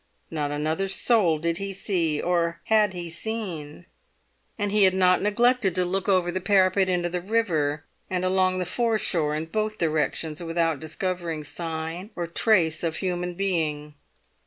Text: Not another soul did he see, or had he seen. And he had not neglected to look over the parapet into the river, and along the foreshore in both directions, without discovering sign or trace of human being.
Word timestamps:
Not 0.31 0.49
another 0.49 0.87
soul 0.87 1.37
did 1.37 1.59
he 1.59 1.71
see, 1.71 2.19
or 2.19 2.59
had 2.63 2.93
he 2.93 3.07
seen. 3.07 3.85
And 4.57 4.71
he 4.71 4.85
had 4.85 4.95
not 4.95 5.21
neglected 5.21 5.75
to 5.75 5.85
look 5.85 6.09
over 6.09 6.31
the 6.31 6.41
parapet 6.41 6.89
into 6.89 7.07
the 7.07 7.21
river, 7.21 7.83
and 8.09 8.25
along 8.25 8.57
the 8.57 8.65
foreshore 8.65 9.35
in 9.35 9.45
both 9.45 9.77
directions, 9.77 10.41
without 10.41 10.79
discovering 10.79 11.43
sign 11.43 12.09
or 12.15 12.25
trace 12.25 12.83
of 12.83 12.95
human 12.95 13.35
being. 13.35 13.93